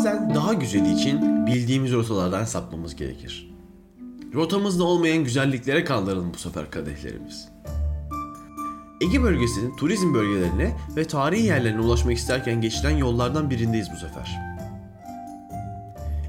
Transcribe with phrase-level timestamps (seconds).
[0.00, 3.50] Bazen daha güzeli için bildiğimiz rotalardan sapmamız gerekir.
[4.34, 7.48] Rotamızda olmayan güzelliklere kaldıralım bu sefer kadehlerimiz.
[9.00, 14.38] Ege bölgesinin turizm bölgelerine ve tarihi yerlerine ulaşmak isterken geçilen yollardan birindeyiz bu sefer.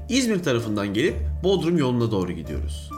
[0.08, 2.90] İzmir tarafından gelip Bodrum yoluna doğru gidiyoruz.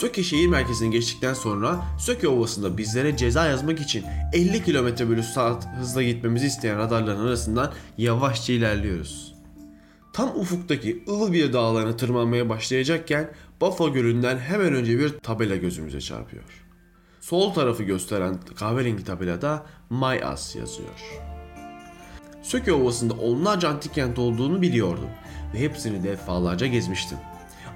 [0.00, 5.66] Söke şehir merkezine geçtikten sonra Söke Ovası'nda bizlere ceza yazmak için 50 km bölü saat
[5.78, 9.32] hızla gitmemizi isteyen radarların arasından yavaşça ilerliyoruz.
[10.12, 13.30] Tam ufuktaki Ilıbir dağlarına tırmanmaya başlayacakken
[13.60, 16.44] Bafa Gölü'nden hemen önce bir tabela gözümüze çarpıyor.
[17.20, 21.20] Sol tarafı gösteren kahverengi tabelada Mayas yazıyor.
[22.42, 25.08] Söke Ovası'nda onlarca antik kent olduğunu biliyordum
[25.54, 27.18] ve hepsini defalarca gezmiştim.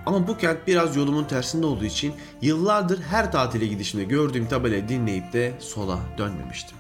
[0.07, 5.33] Ama bu kent biraz yolumun tersinde olduğu için yıllardır her tatile gidişimde gördüğüm tabelayı dinleyip
[5.33, 6.77] de sola dönmemiştim.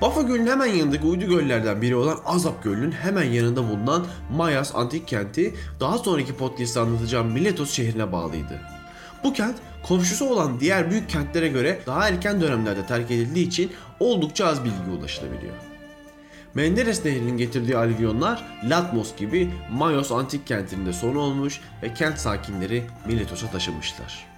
[0.00, 5.08] Bafa Gölü'nün hemen yanındaki uydu göllerden biri olan Azap Gölü'nün hemen yanında bulunan Mayas antik
[5.08, 8.60] kenti daha sonraki podcast'te anlatacağım Miletos şehrine bağlıydı.
[9.24, 14.46] Bu kent komşusu olan diğer büyük kentlere göre daha erken dönemlerde terk edildiği için oldukça
[14.46, 15.54] az bilgi ulaşılabiliyor.
[16.54, 23.50] Menderes Nehri'nin getirdiği alüvyonlar Latmos gibi Mayos antik kentinde son olmuş ve kent sakinleri Miletos'a
[23.50, 24.29] taşımışlar.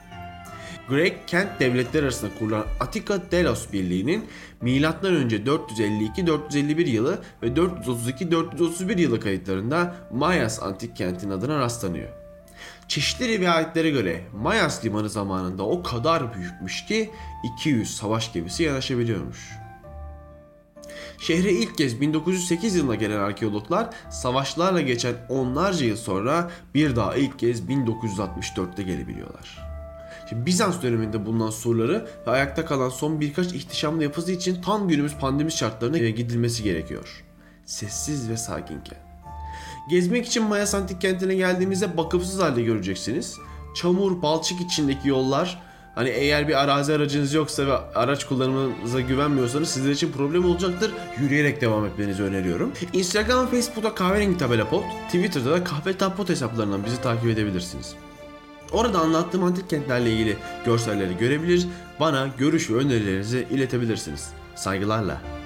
[0.88, 4.24] Grek kent devletler arasında kurulan Attika Delos Birliği'nin
[4.60, 4.68] M.Ö.
[4.68, 12.08] 452-451 yılı ve 432-431 yılı kayıtlarında Mayas antik kentin adına rastlanıyor.
[12.88, 17.10] Çeşitli rivayetlere göre Mayas limanı zamanında o kadar büyükmüş ki
[17.56, 19.50] 200 savaş gemisi yanaşabiliyormuş.
[21.18, 27.38] Şehre ilk kez 1908 yılına gelen arkeologlar savaşlarla geçen onlarca yıl sonra bir daha ilk
[27.38, 29.71] kez 1964'te gelebiliyorlar.
[30.28, 35.14] Şimdi Bizans döneminde bulunan surları ve ayakta kalan son birkaç ihtişamlı yapısı için tam günümüz
[35.16, 37.24] pandemi şartlarına gidilmesi gerekiyor.
[37.64, 38.98] Sessiz ve sakinken.
[39.90, 43.38] Gezmek için Mayas Antik Kenti'ne geldiğimizde bakımsız halde göreceksiniz.
[43.74, 45.58] Çamur, balçık içindeki yollar,
[45.94, 50.92] Hani eğer bir arazi aracınız yoksa ve araç kullanımınıza güvenmiyorsanız sizler için problem olacaktır.
[51.20, 52.72] Yürüyerek devam etmenizi öneriyorum.
[52.92, 57.94] Instagram Facebook'ta kahverengi tabela pot, Twitter'da da kahve tapot hesaplarından bizi takip edebilirsiniz.
[58.72, 61.66] Orada anlattığım antik kentlerle ilgili görselleri görebilir,
[62.00, 64.30] bana görüş ve önerilerinizi iletebilirsiniz.
[64.54, 65.41] Saygılarla.